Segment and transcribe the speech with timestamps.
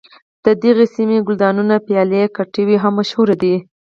[0.45, 3.55] د دغې سیمې ګلدانونه پیالې کټوۍ هم مشهور دي.